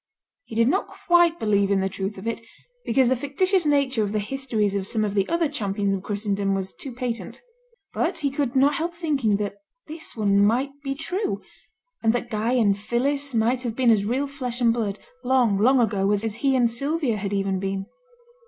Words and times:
He 0.45 0.55
did 0.55 0.67
not 0.67 0.87
quite 1.05 1.37
believe 1.39 1.69
in 1.69 1.79
the 1.79 1.87
truth 1.87 2.17
of 2.17 2.25
it, 2.25 2.41
because 2.85 3.07
the 3.07 3.15
fictitious 3.15 3.67
nature 3.67 4.01
of 4.03 4.13
the 4.13 4.17
histories 4.17 4.73
of 4.73 4.87
some 4.87 5.05
of 5.05 5.13
the 5.13 5.29
other 5.29 5.47
Champions 5.47 5.93
of 5.93 6.01
Christendom 6.01 6.55
was 6.55 6.73
too 6.73 6.91
patent. 6.91 7.39
But 7.93 8.17
he 8.17 8.31
could 8.31 8.55
not 8.55 8.73
help 8.73 8.95
thinking 8.95 9.35
that 9.35 9.57
this 9.85 10.15
one 10.17 10.43
might 10.43 10.71
be 10.83 10.95
true; 10.95 11.43
and 12.01 12.13
that 12.13 12.31
Guy 12.31 12.53
and 12.53 12.75
Phillis 12.75 13.35
might 13.35 13.61
have 13.61 13.75
been 13.75 13.91
as 13.91 14.03
real 14.03 14.25
flesh 14.25 14.59
and 14.59 14.73
blood, 14.73 14.97
long, 15.23 15.59
long 15.59 15.79
ago, 15.79 16.09
as 16.11 16.23
he 16.33 16.55
and 16.55 16.67
Sylvia 16.67 17.17
had 17.17 17.31
even 17.31 17.59
been. 17.59 17.85